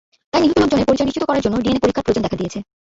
[0.33, 2.59] তাই নিহত লোকজনের পরিচয় নিশ্চিত করার জন্য ডিএনএ পরীক্ষার প্রয়োজন দেখা দিয়েছে।